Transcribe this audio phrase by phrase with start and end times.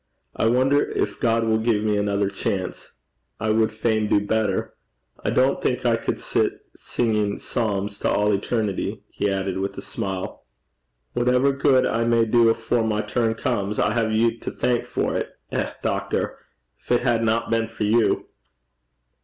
[0.35, 2.93] I wonder if God will give me another chance.
[3.39, 4.73] I would fain do better.
[5.23, 9.81] I don't think I could sit singing psalms to all eternity,' he added with a
[9.83, 10.45] smile.
[11.13, 15.19] 'Whatever good I may do afore my turn comes, I hae you to thank for
[15.19, 15.27] 't.
[15.51, 16.35] Eh, doctor,
[16.83, 18.25] gin it hadna been for you!'